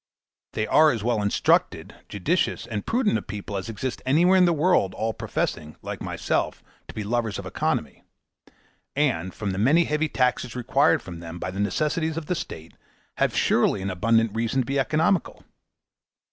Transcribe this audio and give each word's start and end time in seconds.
They 0.53 0.65
are 0.65 0.89
as 0.89 1.03
well 1.03 1.21
instructed 1.21 1.93
judicious, 2.09 2.65
and 2.65 2.87
prudent 2.87 3.19
a 3.19 3.21
people 3.21 3.55
as 3.55 3.69
exist 3.69 4.01
anywhere 4.03 4.35
in 4.35 4.45
the 4.45 4.51
world 4.51 4.95
all 4.95 5.13
professing, 5.13 5.75
like 5.83 6.01
myself, 6.01 6.63
to 6.87 6.95
be 6.95 7.03
lovers 7.03 7.37
of 7.37 7.45
economy; 7.45 8.03
and, 8.95 9.31
from 9.31 9.51
the 9.51 9.59
many 9.59 9.83
heavy 9.83 10.09
taxes 10.09 10.55
required 10.55 11.03
from 11.03 11.19
them 11.19 11.37
by 11.37 11.51
the 11.51 11.59
necessitities 11.59 12.17
of 12.17 12.25
the 12.25 12.33
state, 12.33 12.73
have 13.17 13.37
surely 13.37 13.83
an 13.83 13.91
abundant 13.91 14.33
reason 14.33 14.61
to 14.61 14.65
be 14.65 14.79
economical. 14.79 15.43